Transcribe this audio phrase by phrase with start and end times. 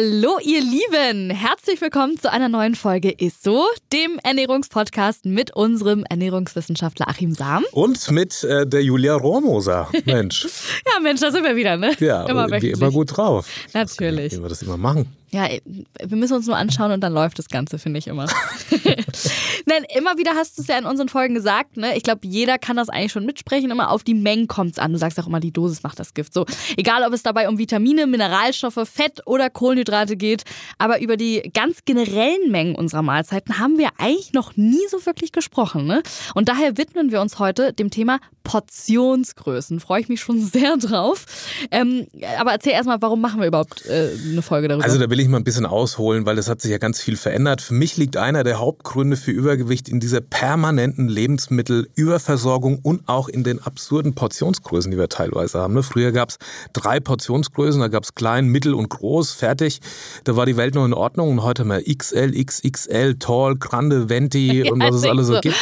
[0.00, 7.08] Hallo ihr Lieben, herzlich willkommen zu einer neuen Folge ISSO, dem Ernährungspodcast mit unserem Ernährungswissenschaftler
[7.08, 7.64] Achim Sam.
[7.72, 9.88] Und mit äh, der Julia Rohrmoser.
[10.04, 10.46] Mensch.
[10.86, 11.96] ja Mensch, da sind wir wieder, ne?
[11.98, 13.48] Ja, immer, wie immer gut drauf.
[13.74, 14.34] Natürlich.
[14.34, 15.17] Wie wir das immer machen.
[15.30, 18.26] Ja, wir müssen uns nur anschauen und dann läuft das Ganze, finde ich immer.
[19.66, 21.96] Nein, immer wieder hast du es ja in unseren Folgen gesagt, ne?
[21.96, 23.70] Ich glaube, jeder kann das eigentlich schon mitsprechen.
[23.70, 24.92] Immer auf die Mengen kommt es an.
[24.92, 26.32] Du sagst auch immer, die Dosis macht das Gift.
[26.32, 26.46] So,
[26.78, 30.44] egal ob es dabei um Vitamine, Mineralstoffe, Fett oder Kohlenhydrate geht.
[30.78, 35.32] Aber über die ganz generellen Mengen unserer Mahlzeiten haben wir eigentlich noch nie so wirklich
[35.32, 36.02] gesprochen, ne?
[36.34, 39.78] Und daher widmen wir uns heute dem Thema Portionsgrößen.
[39.78, 41.26] Freue ich mich schon sehr drauf.
[41.70, 42.06] Ähm,
[42.38, 44.84] aber erzähl erstmal, warum machen wir überhaupt äh, eine Folge darüber?
[44.84, 47.16] Also da will ich mal ein bisschen ausholen, weil das hat sich ja ganz viel
[47.16, 47.60] verändert.
[47.60, 53.44] Für mich liegt einer der Hauptgründe für Übergewicht in dieser permanenten Lebensmittelüberversorgung und auch in
[53.44, 55.74] den absurden Portionsgrößen, die wir teilweise haben.
[55.74, 55.82] Ne?
[55.82, 56.38] Früher gab es
[56.72, 59.80] drei Portionsgrößen, da gab es klein, mittel und groß, fertig.
[60.24, 64.08] Da war die Welt noch in Ordnung und heute haben wir XL, XXL, Tall, Grande,
[64.08, 65.56] Venti und was es alles so gibt.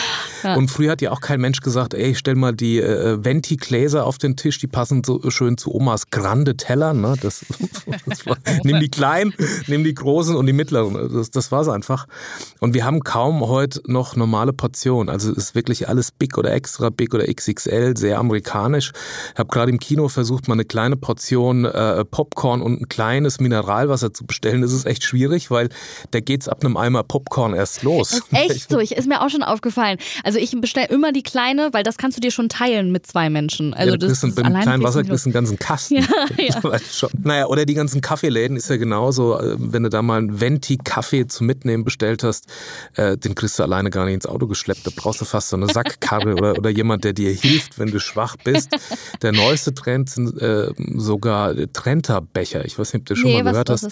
[0.54, 4.18] Und früher hat ja auch kein Mensch gesagt, ey, stell mal die äh, Venti-Gläser auf
[4.18, 6.94] den Tisch, die passen so schön zu Omas Grande Teller.
[6.94, 7.14] Ne?
[7.20, 7.44] Das,
[8.06, 9.34] das war, nimm die kleinen,
[9.66, 11.12] nimm die großen und die mittleren.
[11.12, 12.06] Das, das war's einfach.
[12.60, 15.08] Und wir haben kaum heute noch normale Portionen.
[15.08, 18.92] Also es ist wirklich alles big oder extra big oder XXL, sehr amerikanisch.
[19.32, 23.40] Ich habe gerade im Kino versucht, mal eine kleine Portion äh, Popcorn und ein kleines
[23.40, 24.62] Mineralwasser zu bestellen.
[24.62, 25.68] Das ist echt schwierig, weil
[26.10, 28.12] da geht's ab einem Eimer Popcorn erst los.
[28.12, 28.78] Ist echt so.
[28.78, 29.98] Ich, ist mir auch schon aufgefallen.
[30.24, 33.30] Also ich bestelle immer die kleine, weil das kannst du dir schon teilen mit zwei
[33.30, 33.74] Menschen.
[33.74, 35.96] Also ja, das ist beim kleinen Wasser kriegst du einen ganzen Kasten.
[35.96, 36.04] Ja,
[36.38, 37.08] ja.
[37.22, 39.38] naja, oder die ganzen Kaffeeläden ist ja genauso.
[39.38, 42.46] Äh, wenn du da mal einen Venti-Kaffee zum Mitnehmen bestellt hast,
[42.94, 44.86] äh, den kriegst du alleine gar nicht ins Auto geschleppt.
[44.86, 48.00] Da brauchst du fast so eine Sackkarre oder, oder jemand, der dir hilft, wenn du
[48.00, 48.70] schwach bist.
[49.22, 52.64] Der neueste Trend sind äh, sogar Trenta-Becher.
[52.64, 53.88] Ich weiß nicht, ob du schon Nee, mal gehört hast.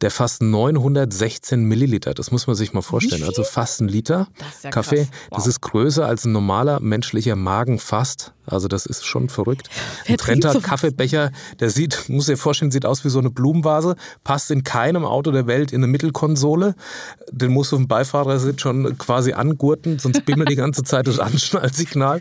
[0.00, 2.14] Der fasst 916 Milliliter.
[2.14, 3.22] Das muss man sich mal vorstellen.
[3.24, 4.96] Also fast ein Liter Das ja Kaffee.
[5.04, 5.08] krass.
[5.30, 5.46] Das Wow.
[5.48, 5.75] ist größer
[6.06, 8.32] als ein normaler menschlicher Magen fast.
[8.46, 9.68] Also das ist schon verrückt.
[10.06, 10.64] Ein Trenta sowas?
[10.64, 15.04] Kaffeebecher, der sieht, muss dir vorstellen, sieht aus wie so eine Blumenvase, passt in keinem
[15.04, 16.74] Auto der Welt in eine Mittelkonsole.
[17.30, 21.18] Den musst du auf dem Beifahrersitz schon quasi angurten, sonst bimmelt die ganze Zeit das
[21.26, 22.20] Anschnallsignal.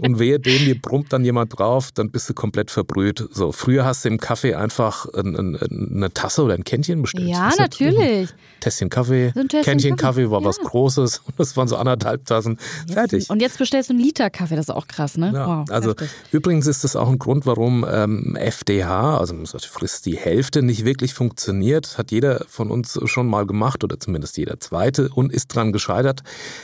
[0.00, 3.28] Und wehe dem, dir brummt dann jemand drauf, dann bist du komplett verbrüht.
[3.32, 5.56] So, früher hast du im Kaffee einfach ein, ein,
[5.94, 7.28] eine Tasse oder ein Kännchen bestellt.
[7.28, 8.30] Ja, natürlich.
[8.60, 10.46] Tässchen Kaffee, So ein Tässchen Kännchen Kaffee, Kaffee war ja.
[10.46, 11.18] was Großes.
[11.26, 12.58] Und das waren so anderthalb Tassen.
[12.90, 13.28] Fertig.
[13.30, 15.32] Und jetzt bestellst du einen Liter Kaffee, das ist auch krass, ne?
[15.34, 16.10] Ja, wow, also heftig.
[16.30, 20.62] übrigens ist das auch ein Grund, warum ähm, FDH, also man sagt, frisst die Hälfte,
[20.62, 21.98] nicht wirklich funktioniert.
[21.98, 26.22] Hat jeder von uns schon mal gemacht oder zumindest jeder zweite und ist dran gescheitert.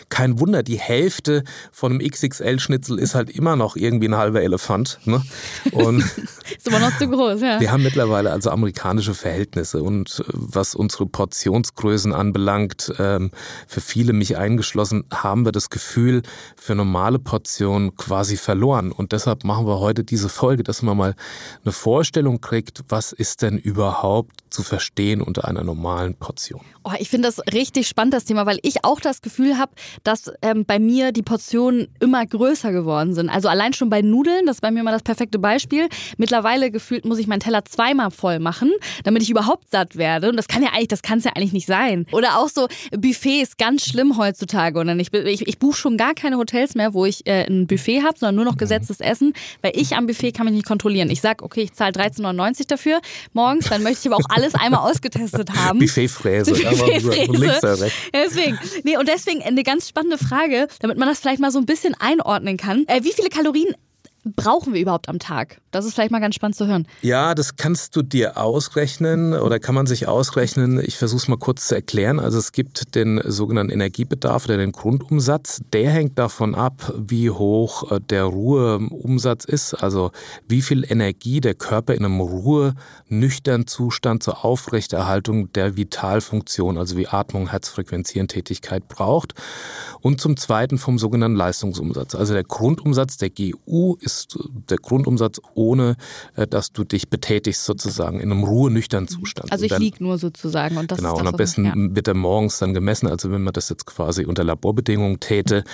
[0.08, 4.98] Kein Wunder, die Hälfte von einem XXL-Schnitzel ist halt immer noch irgendwie ein halber Elefant.
[5.04, 5.22] Ne?
[5.72, 6.04] Und
[6.56, 7.60] Ist aber noch zu groß, ja.
[7.60, 13.30] wir haben mittlerweile also amerikanische Verhältnisse und äh, was unsere Portionsgrößen anbelangt, ähm,
[13.66, 16.22] für viele, mich eingeschlossen, haben wir das Gefühl,
[16.56, 18.77] für normale Portionen quasi verloren.
[18.78, 21.14] Und deshalb machen wir heute diese Folge, dass man mal
[21.64, 26.60] eine Vorstellung kriegt, was ist denn überhaupt zu verstehen unter einer normalen Portion.
[26.84, 29.72] Oh, ich finde das richtig spannend, das Thema, weil ich auch das Gefühl habe,
[30.04, 33.28] dass ähm, bei mir die Portionen immer größer geworden sind.
[33.28, 35.88] Also allein schon bei Nudeln, das ist bei mir mal das perfekte Beispiel.
[36.16, 38.72] Mittlerweile gefühlt muss ich meinen Teller zweimal voll machen,
[39.04, 40.30] damit ich überhaupt satt werde.
[40.30, 42.06] Und das kann ja eigentlich, das kann es ja eigentlich nicht sein.
[42.12, 44.80] Oder auch so Buffets, ganz schlimm heutzutage.
[44.80, 48.02] Und ich, ich, ich buche schon gar keine Hotels mehr, wo ich äh, ein Buffet
[48.02, 51.10] habe, sondern nur noch gesetztes Essen, weil ich am Buffet kann mich nicht kontrollieren.
[51.10, 53.00] Ich sag, okay, ich zahle 13,99 dafür
[53.32, 55.78] morgens, dann möchte ich aber auch alles einmal ausgetestet haben.
[55.78, 56.52] Buffetfräse.
[58.14, 58.58] Ja, deswegen.
[58.84, 61.94] Nee, und deswegen eine ganz spannende Frage, damit man das vielleicht mal so ein bisschen
[61.98, 62.84] einordnen kann.
[62.86, 63.74] Äh, wie viele Kalorien
[64.34, 65.60] brauchen wir überhaupt am Tag?
[65.70, 66.86] Das ist vielleicht mal ganz spannend zu hören.
[67.02, 70.82] Ja, das kannst du dir ausrechnen oder kann man sich ausrechnen.
[70.82, 72.20] Ich versuche es mal kurz zu erklären.
[72.20, 75.60] Also es gibt den sogenannten Energiebedarf oder den Grundumsatz.
[75.72, 79.74] Der hängt davon ab, wie hoch äh, der Ruheumsatz ist.
[79.74, 80.10] Also
[80.48, 82.74] wie viel Energie der Körper in einem Ruhe,
[83.08, 89.34] nüchternen Zustand zur Aufrechterhaltung der Vitalfunktion, also wie Atmung, Herzfrequenz, Hirntätigkeit braucht.
[90.00, 92.14] Und zum Zweiten vom sogenannten Leistungsumsatz.
[92.14, 95.96] Also der Grundumsatz der GU ist der Grundumsatz ohne
[96.36, 99.52] äh, dass du dich betätigst sozusagen in einem ruhenüchternen Zustand.
[99.52, 101.72] Also ich liege nur sozusagen und das Genau, ist das, und am besten ja.
[101.76, 105.64] wird er morgens dann gemessen, also wenn man das jetzt quasi unter Laborbedingungen täte,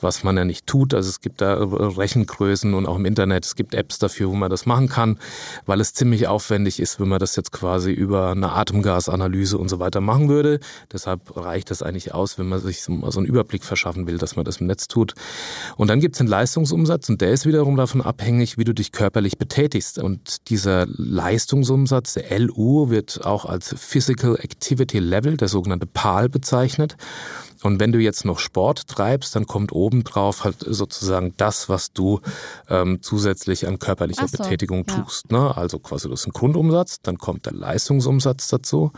[0.00, 0.94] was man ja nicht tut.
[0.94, 4.50] Also es gibt da Rechengrößen und auch im Internet, es gibt Apps dafür, wo man
[4.50, 5.18] das machen kann,
[5.66, 9.78] weil es ziemlich aufwendig ist, wenn man das jetzt quasi über eine Atemgasanalyse und so
[9.78, 10.60] weiter machen würde.
[10.92, 14.44] Deshalb reicht das eigentlich aus, wenn man sich so einen Überblick verschaffen will, dass man
[14.44, 15.14] das im Netz tut.
[15.76, 18.92] Und dann gibt es den Leistungsumsatz und der ist wiederum davon abhängig, wie du dich
[18.92, 19.98] körperlich betätigst.
[19.98, 26.96] Und dieser Leistungsumsatz, der LU, wird auch als Physical Activity Level, der sogenannte PAL, bezeichnet.
[27.64, 32.20] Und wenn du jetzt noch Sport treibst, dann kommt obendrauf halt sozusagen das, was du
[32.68, 35.00] ähm, zusätzlich an körperlicher so, Betätigung ja.
[35.00, 35.32] tust.
[35.32, 35.56] Ne?
[35.56, 38.92] Also quasi das ist ein Grundumsatz, dann kommt der Leistungsumsatz dazu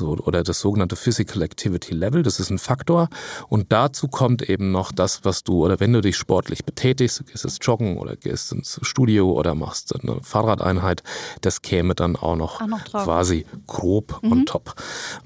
[0.00, 3.10] oder das sogenannte Physical Activity Level, das ist ein Faktor.
[3.48, 7.44] Und dazu kommt eben noch das, was du, oder wenn du dich sportlich betätigst, gehst
[7.44, 11.02] jetzt joggen oder gehst ins Studio oder machst eine Fahrradeinheit,
[11.42, 14.74] das käme dann auch noch, Auch noch quasi grob on top.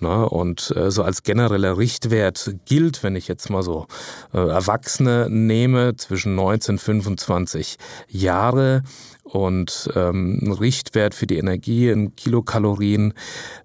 [0.01, 0.29] Ne?
[0.29, 3.87] Und äh, so als genereller Richtwert gilt, wenn ich jetzt mal so
[4.33, 7.77] äh, Erwachsene nehme, zwischen 19 und 25
[8.09, 8.83] Jahre
[9.23, 13.15] und ähm, Richtwert für die Energie in Kilokalorien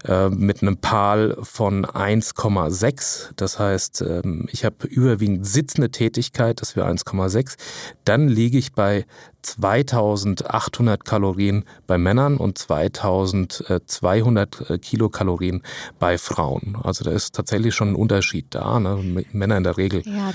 [0.04, 3.30] äh, mit einem PAL von 1,6.
[3.36, 7.56] Das heißt, ähm, ich habe überwiegend sitzende Tätigkeit, das wäre 1,6.
[8.04, 9.06] Dann liege ich bei
[9.46, 15.62] 2800 Kalorien bei Männern und 2200 äh, Kilokalorien
[15.98, 16.76] bei Frauen.
[16.82, 18.80] Also da ist tatsächlich schon ein Unterschied da.
[18.80, 19.24] Ne?
[19.32, 20.32] Männer in der Regel Ja,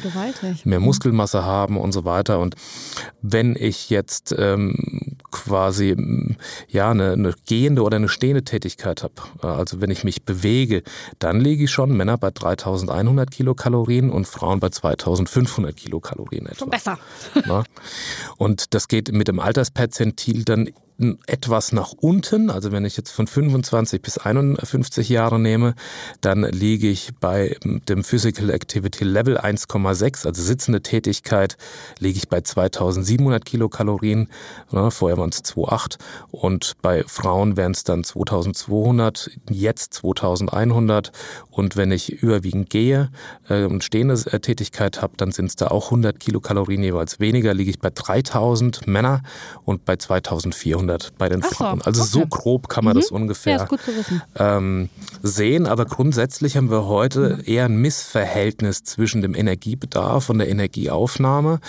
[0.63, 2.39] mehr Muskelmasse haben und so weiter.
[2.39, 2.55] Und
[3.21, 5.95] wenn ich jetzt ähm, quasi
[6.67, 10.83] ja eine, eine gehende oder eine stehende Tätigkeit habe, äh, also wenn ich mich bewege,
[11.19, 16.59] dann liege ich schon Männer bei 3100 Kilokalorien und Frauen bei 2500 Kilokalorien etwa.
[16.59, 16.99] Schon besser.
[17.45, 17.63] Ne?
[18.37, 20.69] Und das geht mit dem Altersperzentil dann
[21.25, 22.49] etwas nach unten.
[22.49, 25.73] Also wenn ich jetzt von 25 bis 51 Jahre nehme,
[26.21, 31.57] dann liege ich bei dem Physical Activity Level 1,6, also sitzende Tätigkeit,
[31.99, 34.29] liege ich bei 2700 Kilokalorien.
[34.71, 35.97] Ne, vorher waren es 2,8
[36.29, 41.11] und bei Frauen wären es dann 2200, jetzt 2100
[41.49, 43.09] und wenn ich überwiegend gehe
[43.49, 47.53] äh, und stehende äh, Tätigkeit habe, dann sind es da auch 100 Kilokalorien jeweils weniger,
[47.53, 49.23] liege ich bei 3000 Männer
[49.65, 51.81] und bei 2400 bei den Ach so, Frauen.
[51.81, 52.27] Also so okay.
[52.29, 54.21] grob kann man das Ja, ungefähr wissen.
[54.35, 54.89] ähm,
[55.21, 61.59] sehen, aber grundsätzlich haben wir heute eher ein Missverhältnis zwischen dem Energiebedarf und der Energieaufnahme.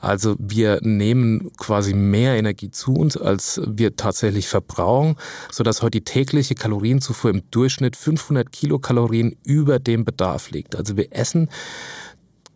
[0.00, 5.16] Also wir nehmen quasi mehr Energie zu uns, als wir tatsächlich verbrauchen,
[5.50, 10.76] sodass heute die tägliche Kalorienzufuhr im Durchschnitt 500 Kilokalorien über dem Bedarf liegt.
[10.76, 11.48] Also wir essen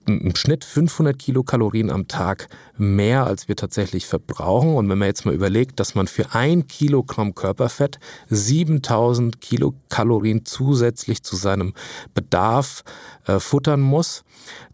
[0.08, 4.74] im Schnitt 500 Kilokalorien am Tag mehr, als wir tatsächlich verbrauchen.
[4.74, 7.98] Und wenn man jetzt mal überlegt, dass man für ein Kilogramm Körperfett
[8.30, 11.74] 7000 Kilokalorien zusätzlich zu seinem
[12.14, 12.84] Bedarf
[13.26, 14.24] äh, futtern muss,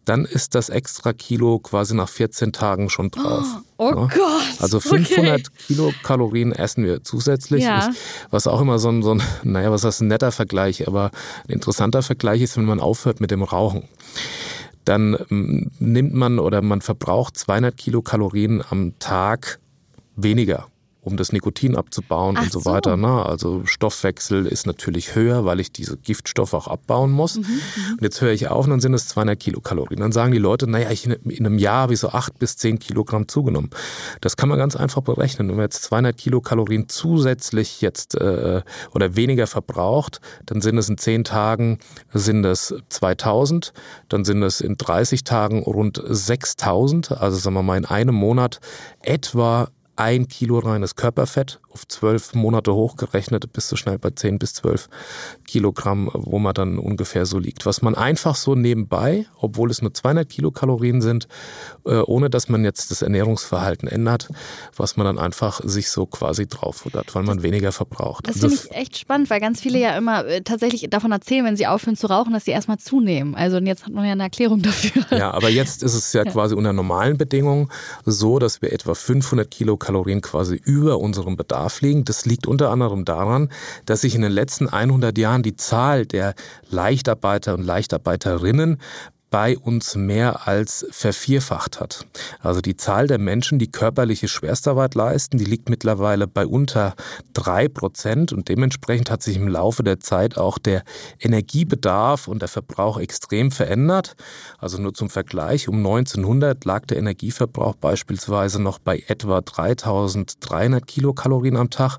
[0.05, 3.47] dann ist das extra Kilo quasi nach 14 Tagen schon drauf.
[3.79, 3.95] Oh Ja.
[4.15, 4.43] Gott.
[4.61, 7.65] Also 500 Kilokalorien essen wir zusätzlich.
[7.65, 7.89] Ja.
[7.91, 7.97] Ich,
[8.31, 11.11] was auch immer so ein, so ein, naja, was heißt ein netter Vergleich, aber
[11.49, 13.85] ein interessanter Vergleich ist, wenn man aufhört mit dem Rauchen.
[14.85, 19.61] Dann ähm, nimmt man oder man verbraucht 200 Kilokalorien am Tag
[20.17, 20.67] weniger,
[21.05, 22.71] um das Nikotin abzubauen Ach und so, so.
[22.71, 22.97] weiter.
[22.97, 23.25] Ne?
[23.25, 27.37] Also Stoffwechsel ist natürlich höher, weil ich diese Giftstoffe auch abbauen muss.
[27.37, 27.45] Mhm,
[27.93, 30.01] Und jetzt höre ich auf und dann sind es 200 Kilokalorien.
[30.01, 32.79] Dann sagen die Leute, naja, ich, in einem Jahr habe ich so 8 bis 10
[32.79, 33.71] Kilogramm zugenommen.
[34.21, 35.49] Das kann man ganz einfach berechnen.
[35.49, 38.63] Wenn man jetzt 200 Kilokalorien zusätzlich jetzt äh,
[38.95, 41.79] oder weniger verbraucht, dann sind es in 10 Tagen
[42.13, 43.73] sind es 2000,
[44.09, 48.61] dann sind es in 30 Tagen rund 6000, also sagen wir mal in einem Monat
[49.03, 54.55] etwa ein Kilo reines Körperfett auf zwölf Monate hochgerechnet, bist du schnell bei 10 bis
[54.55, 54.89] 12
[55.47, 57.67] Kilogramm, wo man dann ungefähr so liegt.
[57.67, 61.27] Was man einfach so nebenbei, obwohl es nur 200 Kilokalorien sind,
[61.85, 64.29] äh, ohne dass man jetzt das Ernährungsverhalten ändert,
[64.77, 68.29] was man dann einfach sich so quasi drauffuttert, weil man weniger verbraucht.
[68.29, 71.57] Das finde ich echt spannend, weil ganz viele ja immer äh, tatsächlich davon erzählen, wenn
[71.57, 73.35] sie aufhören zu rauchen, dass sie erstmal zunehmen.
[73.35, 75.05] Also und jetzt hat man ja eine Erklärung dafür.
[75.11, 77.69] Ja, aber jetzt ist es ja, quasi unter normalen Bedingungen
[78.05, 79.84] so, dass wir etwa 500 Kilokalorien
[80.21, 82.05] quasi über unserem Bedarf liegen.
[82.05, 83.51] Das liegt unter anderem daran,
[83.87, 86.35] dass sich in den letzten 100 Jahren die Zahl der
[86.71, 88.79] Leichtarbeiter und Leichtarbeiterinnen
[89.35, 92.07] bei uns mehr als vervierfacht hat.
[92.39, 96.95] Also die Zahl der Menschen, die körperliche Schwerstarbeit leisten, die liegt mittlerweile bei unter
[97.33, 100.85] drei Prozent und dementsprechend hat sich im Laufe der Zeit auch der
[101.19, 104.15] Energiebedarf und der Verbrauch extrem verändert.
[104.59, 111.57] Also nur zum Vergleich, um 1900 lag der Energieverbrauch beispielsweise noch bei etwa 3300 Kilokalorien
[111.57, 111.99] am Tag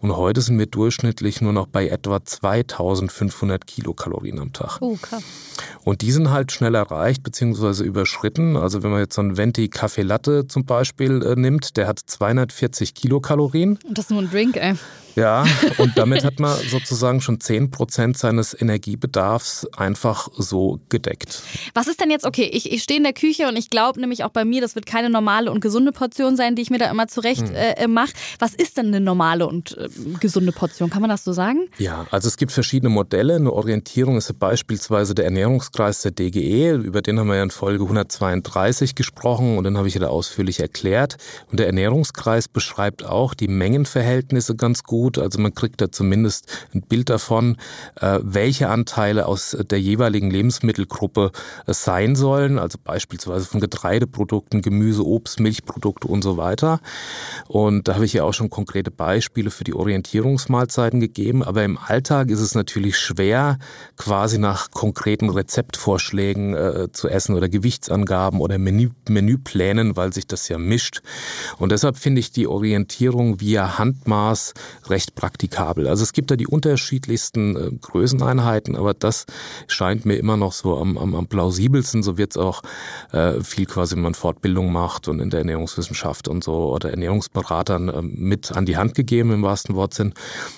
[0.00, 4.78] und heute sind wir durchschnittlich nur noch bei etwa 2500 Kilokalorien am Tag.
[4.80, 4.98] Oh.
[5.84, 7.84] Und die sind halt schnell erreicht bzw.
[7.84, 8.56] überschritten.
[8.56, 11.98] Also wenn man jetzt so einen Venti Kaffee Latte zum Beispiel äh, nimmt, der hat
[11.98, 13.78] 240 Kilokalorien.
[13.86, 14.74] Und das ist nur ein Drink, ey.
[15.14, 15.44] Ja,
[15.78, 21.42] und damit hat man sozusagen schon 10 Prozent seines Energiebedarfs einfach so gedeckt.
[21.74, 24.24] Was ist denn jetzt, okay, ich, ich stehe in der Küche und ich glaube nämlich
[24.24, 26.90] auch bei mir, das wird keine normale und gesunde Portion sein, die ich mir da
[26.90, 27.54] immer zurecht hm.
[27.54, 28.12] äh, mache.
[28.38, 29.88] Was ist denn eine normale und äh,
[30.20, 30.90] gesunde Portion?
[30.90, 31.68] Kann man das so sagen?
[31.78, 33.36] Ja, also es gibt verschiedene Modelle.
[33.36, 36.74] Eine Orientierung ist beispielsweise der Ernährungskreis der DGE.
[36.74, 40.08] Über den haben wir ja in Folge 132 gesprochen und den habe ich ja da
[40.08, 41.16] ausführlich erklärt.
[41.50, 45.18] Und der Ernährungskreis beschreibt auch die Mengenverhältnisse ganz gut gut.
[45.18, 47.56] Also man kriegt da zumindest ein Bild davon,
[48.00, 51.32] äh, welche Anteile aus der jeweiligen Lebensmittelgruppe
[51.66, 52.58] es sein sollen.
[52.58, 56.78] Also beispielsweise von Getreideprodukten, Gemüse, Obst, Milchprodukte und so weiter.
[57.48, 61.42] Und da habe ich ja auch schon konkrete Beispiele für die Orientierungsmahlzeiten gegeben.
[61.42, 63.58] Aber im Alltag ist es natürlich schwer,
[63.96, 70.48] quasi nach konkreten Rezeptvorschlägen äh, zu essen oder Gewichtsangaben oder Menü Menüplänen, weil sich das
[70.48, 71.02] ja mischt.
[71.58, 74.54] Und deshalb finde ich die Orientierung via Handmaß
[74.92, 75.88] recht praktikabel.
[75.88, 79.26] Also es gibt da die unterschiedlichsten äh, Größeneinheiten, aber das
[79.66, 82.02] scheint mir immer noch so am, am, am plausibelsten.
[82.02, 82.62] So wird es auch
[83.10, 87.88] äh, viel quasi, wenn man Fortbildung macht und in der Ernährungswissenschaft und so oder Ernährungsberatern
[87.88, 90.14] äh, mit an die Hand gegeben im wahrsten Wortsinn.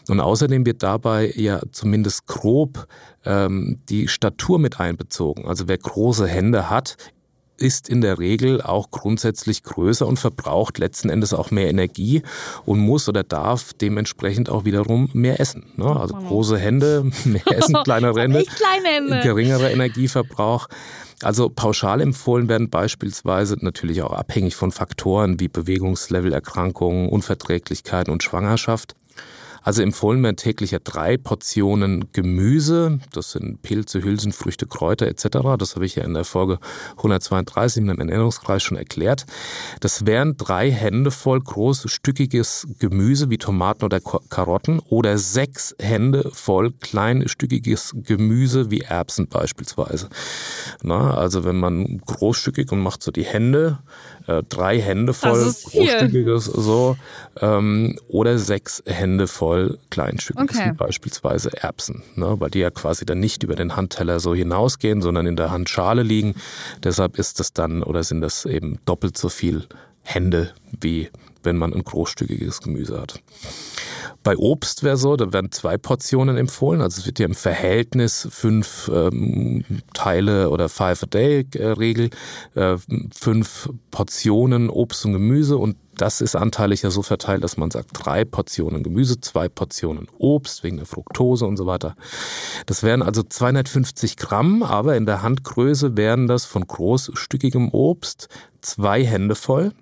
[0.08, 2.86] Und außerdem wird dabei ja zumindest grob
[3.24, 5.46] ähm, die Statur mit einbezogen.
[5.46, 6.96] Also wer große Hände hat,
[7.56, 12.22] ist in der Regel auch grundsätzlich größer und verbraucht letzten Endes auch mehr Energie
[12.64, 15.66] und muss oder darf dementsprechend auch wiederum mehr essen.
[15.76, 15.84] Ne?
[15.84, 18.44] Also große Hände, mehr Essen, kleinere Hände,
[18.84, 19.20] Hände.
[19.22, 20.68] geringerer Energieverbrauch.
[21.22, 28.22] Also pauschal empfohlen werden beispielsweise natürlich auch abhängig von Faktoren wie Bewegungslevel, Erkrankungen, Unverträglichkeiten und
[28.22, 28.94] Schwangerschaft.
[29.64, 33.00] Also empfohlen werden täglich drei Portionen Gemüse.
[33.12, 35.56] Das sind Pilze, Hülsenfrüchte, Kräuter etc.
[35.58, 36.58] Das habe ich ja in der Folge
[36.98, 39.24] 132 im Ernährungskreis schon erklärt.
[39.80, 46.72] Das wären drei Hände voll großstückiges Gemüse wie Tomaten oder Karotten oder sechs Hände voll
[46.72, 50.10] kleinstückiges Gemüse wie Erbsen beispielsweise.
[50.82, 53.78] Na, also wenn man großstückig und macht so die Hände,
[54.26, 56.96] äh, drei Hände voll großstückiges so
[57.40, 60.70] ähm, oder sechs Hände voll voll kleinstückig, okay.
[60.70, 62.36] wie beispielsweise Erbsen, ne?
[62.38, 66.02] weil die ja quasi dann nicht über den Handteller so hinausgehen, sondern in der Handschale
[66.02, 66.34] liegen.
[66.82, 69.66] Deshalb ist das dann oder sind das eben doppelt so viel
[70.02, 71.10] Hände, wie
[71.42, 73.20] wenn man ein großstückiges Gemüse hat.
[74.24, 76.80] Bei Obst wäre so, da werden zwei Portionen empfohlen.
[76.80, 82.08] Also es wird ja im Verhältnis fünf ähm, Teile oder Five-a-Day-Regel,
[82.54, 82.76] äh,
[83.14, 87.90] fünf Portionen Obst und Gemüse und das ist anteilig ja so verteilt, dass man sagt,
[87.92, 91.94] drei Portionen Gemüse, zwei Portionen Obst wegen der Fructose und so weiter.
[92.66, 98.28] Das wären also 250 Gramm, aber in der Handgröße wären das von großstückigem Obst
[98.62, 99.72] zwei Hände voll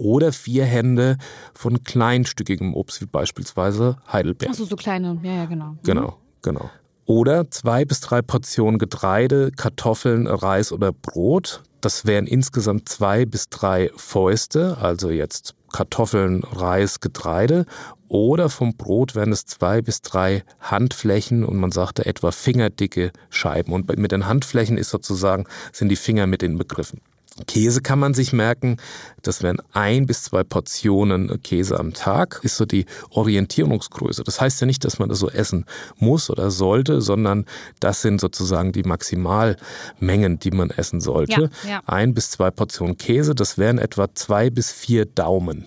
[0.00, 1.18] oder vier Hände
[1.54, 4.52] von kleinstückigem Obst, wie beispielsweise Heidelbeeren.
[4.52, 5.76] Achso, so kleine, ja, ja, genau.
[5.84, 6.70] Genau, genau.
[7.04, 11.62] Oder zwei bis drei Portionen Getreide, Kartoffeln, Reis oder Brot.
[11.80, 17.66] Das wären insgesamt zwei bis drei Fäuste, also jetzt Kartoffeln, Reis, Getreide.
[18.08, 23.72] Oder vom Brot wären es zwei bis drei Handflächen und man sagte etwa fingerdicke Scheiben.
[23.72, 27.00] Und mit den Handflächen ist sozusagen, sind die Finger mit den Begriffen.
[27.46, 28.76] Käse kann man sich merken,
[29.22, 34.24] das wären ein bis zwei Portionen Käse am Tag, ist so die Orientierungsgröße.
[34.24, 35.64] Das heißt ja nicht, dass man das so essen
[35.98, 37.44] muss oder sollte, sondern
[37.80, 41.50] das sind sozusagen die Maximalmengen, die man essen sollte.
[41.64, 41.82] Ja, ja.
[41.86, 45.66] Ein bis zwei Portionen Käse, das wären etwa zwei bis vier Daumen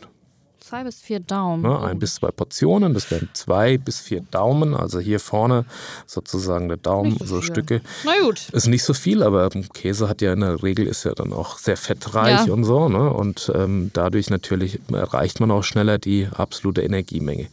[0.74, 1.62] zwei bis vier Daumen.
[1.62, 4.74] Ne, ein bis zwei Portionen, das wären zwei bis vier Daumen.
[4.74, 5.66] Also hier vorne
[6.08, 7.82] sozusagen der Daumen, so, so Stücke.
[8.04, 8.50] Na gut.
[8.50, 11.60] Ist nicht so viel, aber Käse hat ja in der Regel ist ja dann auch
[11.60, 12.54] sehr fettreich ja.
[12.54, 12.90] und so.
[12.90, 13.08] Ne?
[13.14, 17.50] Und ähm, dadurch natürlich erreicht man auch schneller die absolute Energiemenge.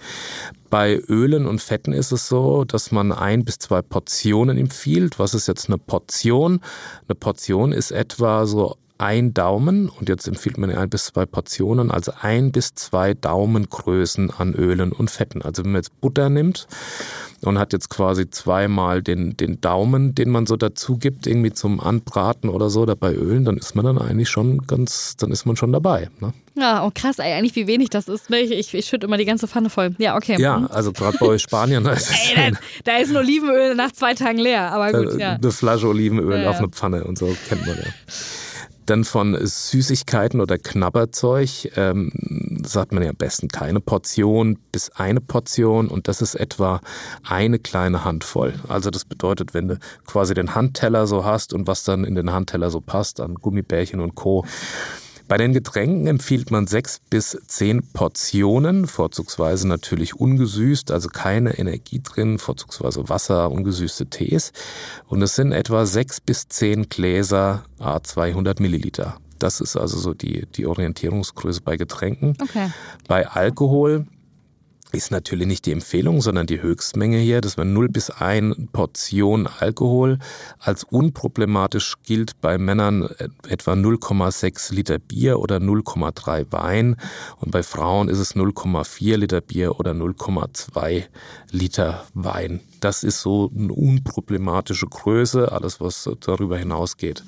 [0.71, 5.19] Bei Ölen und Fetten ist es so, dass man ein bis zwei Portionen empfiehlt.
[5.19, 6.61] Was ist jetzt eine Portion?
[7.07, 11.91] Eine Portion ist etwa so ein Daumen und jetzt empfiehlt man ein bis zwei Portionen,
[11.91, 15.43] also ein bis zwei Daumengrößen an Ölen und Fetten.
[15.43, 16.67] Also wenn man jetzt Butter nimmt
[17.43, 21.81] und hat jetzt quasi zweimal den, den Daumen, den man so dazu gibt, irgendwie zum
[21.81, 25.57] Anbraten oder so, dabei Ölen, dann ist man dann eigentlich schon ganz, dann ist man
[25.57, 26.11] schon dabei.
[26.21, 26.35] Ne?
[26.55, 28.29] Ja, oh krass, ey, eigentlich wie wenig das ist.
[28.29, 28.41] Ne?
[28.41, 29.95] Ich, ich, schütte immer die ganze Pfanne voll.
[29.99, 30.37] Ja, okay.
[30.39, 30.67] Ja, Mhm.
[30.71, 34.13] also gerade bei euch Spaniern, da ist Ey, da, da ist ein Olivenöl nach zwei
[34.13, 35.33] Tagen leer, aber gut, ja.
[35.37, 36.51] Eine Flasche Olivenöl Ja, ja.
[36.51, 37.85] auf eine Pfanne und so kennt man ja.
[38.91, 42.11] Dann von Süßigkeiten oder Knabberzeug ähm,
[42.67, 46.81] sagt man ja am besten keine Portion bis eine Portion und das ist etwa
[47.23, 48.53] eine kleine Handvoll.
[48.67, 52.33] Also das bedeutet, wenn du quasi den Handteller so hast und was dann in den
[52.33, 54.45] Handteller so passt an Gummibärchen und Co.
[55.31, 62.01] Bei den Getränken empfiehlt man sechs bis zehn Portionen, vorzugsweise natürlich ungesüßt, also keine Energie
[62.03, 64.53] drin, vorzugsweise Wasser, ungesüßte Tees.
[65.07, 69.19] Und es sind etwa sechs bis zehn Gläser a 200 Milliliter.
[69.39, 72.37] Das ist also so die, die Orientierungsgröße bei Getränken.
[72.43, 72.73] Okay.
[73.07, 74.09] Bei Alkohol
[74.93, 79.47] ist natürlich nicht die Empfehlung, sondern die Höchstmenge hier, dass man 0 bis 1 Portion
[79.47, 80.19] Alkohol
[80.59, 86.97] als unproblematisch gilt bei Männern äh, etwa 0,6 Liter Bier oder 0,3 Wein
[87.39, 91.05] und bei Frauen ist es 0,4 Liter Bier oder 0,2
[91.51, 92.61] Liter Wein.
[92.81, 97.23] Das ist so eine unproblematische Größe, alles was darüber hinausgeht.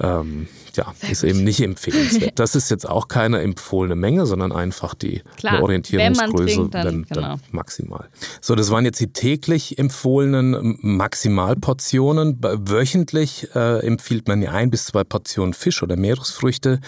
[0.00, 2.38] Ähm, ja, ist eben nicht empfehlenswert.
[2.38, 6.84] Das ist jetzt auch keine empfohlene Menge, sondern einfach die Klar, Orientierungsgröße, wenn trinkt, dann-
[6.84, 7.20] dann, genau.
[7.20, 8.08] dann maximal.
[8.40, 12.38] So, das waren jetzt die täglich empfohlenen Maximalportionen.
[12.42, 16.80] Wöchentlich äh, empfiehlt man ja ein bis zwei Portionen Fisch oder Meeresfrüchte.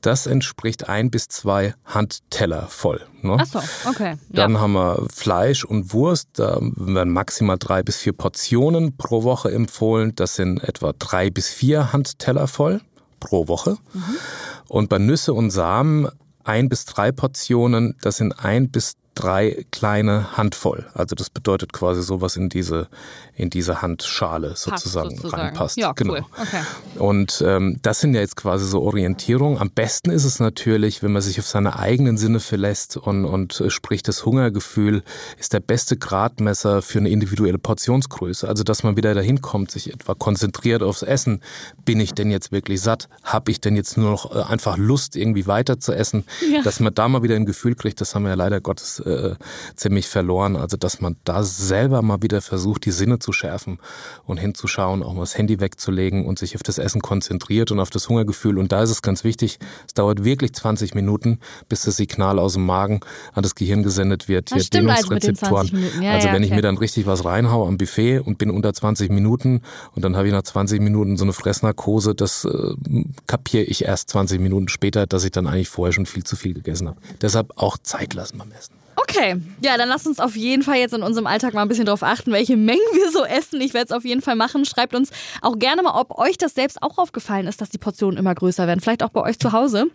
[0.00, 3.00] Das entspricht ein bis zwei Handteller voll.
[3.22, 3.36] Ne?
[3.38, 4.16] Ach so, okay.
[4.28, 4.60] Dann ja.
[4.60, 6.28] haben wir Fleisch und Wurst.
[6.34, 10.14] Da werden maximal drei bis vier Portionen pro Woche empfohlen.
[10.16, 12.80] Das sind etwa drei bis vier Handteller voll
[13.20, 13.76] pro Woche.
[14.68, 16.08] Und bei Nüsse und Samen
[16.44, 17.96] ein bis drei Portionen.
[18.00, 20.86] Das sind ein bis drei kleine Handvoll.
[20.94, 22.88] Also das bedeutet quasi sowas in diese
[23.40, 25.42] in diese Handschale sozusagen, sozusagen.
[25.42, 25.78] reinpasst.
[25.78, 26.14] Ja, genau.
[26.14, 26.24] cool.
[26.38, 26.62] Okay.
[26.96, 29.58] Und ähm, das sind ja jetzt quasi so Orientierung.
[29.58, 33.60] Am besten ist es natürlich, wenn man sich auf seine eigenen Sinne verlässt und, und
[33.60, 35.02] äh, sprich das Hungergefühl
[35.38, 38.46] ist der beste Gradmesser für eine individuelle Portionsgröße.
[38.46, 41.40] Also dass man wieder dahin kommt, sich etwa konzentriert aufs Essen.
[41.84, 43.08] Bin ich denn jetzt wirklich satt?
[43.22, 46.24] Habe ich denn jetzt nur noch äh, einfach Lust, irgendwie weiter zu essen?
[46.52, 46.62] Ja.
[46.62, 49.34] Dass man da mal wieder ein Gefühl kriegt, das haben wir ja leider Gottes äh,
[49.76, 50.56] ziemlich verloren.
[50.56, 53.78] Also dass man da selber mal wieder versucht, die Sinne zu schärfen
[54.24, 57.90] und hinzuschauen, auch mal das Handy wegzulegen und sich auf das Essen konzentriert und auf
[57.90, 58.58] das Hungergefühl.
[58.58, 61.38] Und da ist es ganz wichtig, es dauert wirklich 20 Minuten,
[61.68, 63.00] bis das Signal aus dem Magen
[63.32, 64.50] an das Gehirn gesendet wird.
[64.50, 65.08] Das Hier stimmt also.
[65.16, 66.02] 20 Minuten.
[66.02, 66.56] Ja, also ja, wenn ich okay.
[66.56, 69.62] mir dann richtig was reinhaue am Buffet und bin unter 20 Minuten
[69.94, 72.74] und dann habe ich nach 20 Minuten so eine Fressnarkose, das äh,
[73.26, 76.54] kapiere ich erst 20 Minuten später, dass ich dann eigentlich vorher schon viel zu viel
[76.54, 77.00] gegessen habe.
[77.20, 78.79] Deshalb auch Zeit lassen beim Essen.
[79.10, 81.86] Okay, ja, dann lasst uns auf jeden Fall jetzt in unserem Alltag mal ein bisschen
[81.86, 83.60] drauf achten, welche Mengen wir so essen.
[83.60, 84.64] Ich werde es auf jeden Fall machen.
[84.64, 85.10] Schreibt uns
[85.42, 88.68] auch gerne mal, ob euch das selbst auch aufgefallen ist, dass die Portionen immer größer
[88.68, 88.80] werden.
[88.80, 89.86] Vielleicht auch bei euch zu Hause.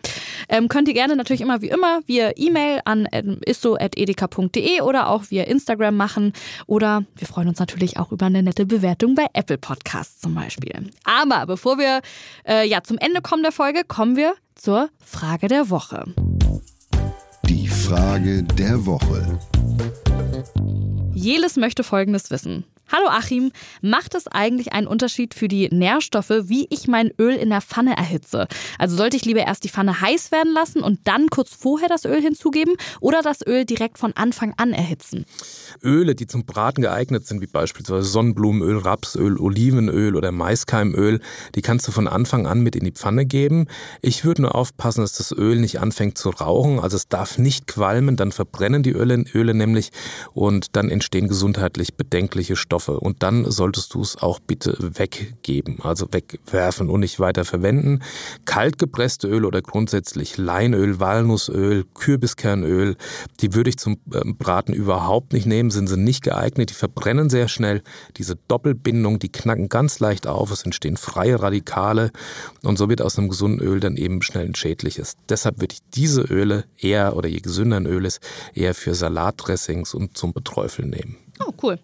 [0.48, 5.24] Ähm, könnt ihr gerne natürlich immer wie immer via E-Mail an ähm, isso.edeka.de oder auch
[5.30, 6.32] via Instagram machen.
[6.66, 10.90] Oder wir freuen uns natürlich auch über eine nette Bewertung bei Apple Podcasts zum Beispiel.
[11.04, 12.00] Aber bevor wir
[12.46, 16.04] äh, ja, zum Ende kommen der Folge, kommen wir zur Frage der Woche.
[17.86, 19.38] Frage der Woche.
[21.14, 22.64] Jelis möchte Folgendes wissen.
[22.92, 23.50] Hallo Achim,
[23.82, 27.96] macht es eigentlich einen Unterschied für die Nährstoffe, wie ich mein Öl in der Pfanne
[27.96, 28.46] erhitze?
[28.78, 32.04] Also sollte ich lieber erst die Pfanne heiß werden lassen und dann kurz vorher das
[32.04, 35.24] Öl hinzugeben oder das Öl direkt von Anfang an erhitzen?
[35.82, 41.20] Öle, die zum Braten geeignet sind, wie beispielsweise Sonnenblumenöl, Rapsöl, Olivenöl oder Maiskeimöl,
[41.56, 43.66] die kannst du von Anfang an mit in die Pfanne geben.
[44.00, 46.78] Ich würde nur aufpassen, dass das Öl nicht anfängt zu rauchen.
[46.78, 49.90] Also es darf nicht qualmen, dann verbrennen die Öle, Öle nämlich
[50.34, 52.75] und dann entstehen gesundheitlich bedenkliche Stoffe.
[52.76, 58.00] Und dann solltest du es auch bitte weggeben, also wegwerfen und nicht weiter verwenden.
[58.44, 62.96] Kaltgepresste Öle oder grundsätzlich Leinöl, Walnussöl, Kürbiskernöl,
[63.40, 67.30] die würde ich zum ähm, Braten überhaupt nicht nehmen, sind sie nicht geeignet, die verbrennen
[67.30, 67.82] sehr schnell.
[68.16, 72.10] Diese Doppelbindung, die knacken ganz leicht auf, es entstehen freie Radikale
[72.62, 75.16] und so wird aus einem gesunden Öl dann eben schnell ein schädliches.
[75.28, 78.20] Deshalb würde ich diese Öle eher, oder je gesünder ein Öl ist,
[78.54, 81.25] eher für Salatdressings und zum Beträufeln nehmen.
[81.44, 81.78] Oh, cool.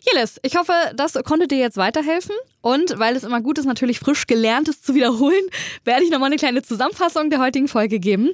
[0.00, 2.34] Jelis, ich hoffe, das konnte dir jetzt weiterhelfen.
[2.62, 5.42] Und weil es immer gut ist, natürlich frisch Gelerntes zu wiederholen,
[5.84, 8.30] werde ich nochmal eine kleine Zusammenfassung der heutigen Folge geben.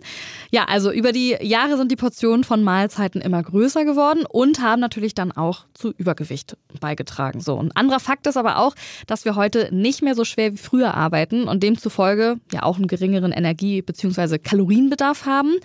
[0.51, 4.81] Ja, also über die Jahre sind die Portionen von Mahlzeiten immer größer geworden und haben
[4.81, 7.41] natürlich dann auch zu Übergewicht beigetragen.
[7.41, 8.75] So, ein anderer Fakt ist aber auch,
[9.07, 12.89] dass wir heute nicht mehr so schwer wie früher arbeiten und demzufolge ja auch einen
[12.89, 14.39] geringeren Energie- bzw.
[14.39, 15.57] Kalorienbedarf haben.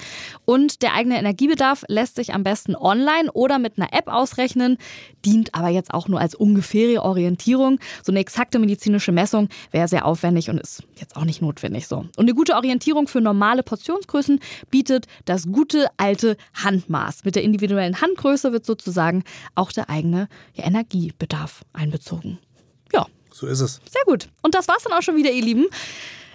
[0.45, 4.78] Und der eigene Energiebedarf lässt sich am besten online oder mit einer App ausrechnen,
[5.26, 7.80] dient aber jetzt auch nur als ungefähre Orientierung.
[8.04, 8.19] So eine
[8.52, 11.98] exakte medizinische Messung wäre sehr aufwendig und ist jetzt auch nicht notwendig so.
[12.00, 17.24] Und eine gute Orientierung für normale Portionsgrößen bietet das gute alte Handmaß.
[17.24, 19.24] Mit der individuellen Handgröße wird sozusagen
[19.56, 22.40] auch der eigene ja, Energiebedarf einbezogen.
[22.94, 23.06] Ja.
[23.32, 23.80] So ist es.
[23.90, 24.28] Sehr gut.
[24.42, 25.68] Und das war's dann auch schon wieder, ihr Lieben.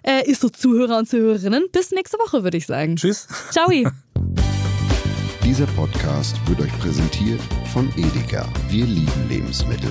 [0.02, 1.64] Äh, ist so Zuhörer und Zuhörerinnen.
[1.72, 2.96] Bis nächste Woche, würde ich sagen.
[2.96, 3.28] Tschüss.
[3.50, 3.68] Ciao.
[5.44, 7.40] Dieser Podcast wird euch präsentiert
[7.72, 8.48] von Edeka.
[8.68, 9.90] Wir lieben Lebensmittel.